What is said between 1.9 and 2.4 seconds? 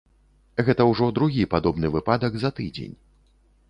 выпадак